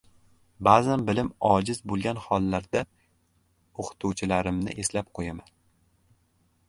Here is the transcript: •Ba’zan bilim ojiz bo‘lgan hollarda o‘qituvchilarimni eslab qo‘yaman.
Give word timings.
•Ba’zan 0.67 1.03
bilim 1.09 1.27
ojiz 1.49 1.81
bo‘lgan 1.91 2.21
hollarda 2.23 2.83
o‘qituvchilarimni 3.85 4.77
eslab 4.85 5.13
qo‘yaman. 5.21 5.55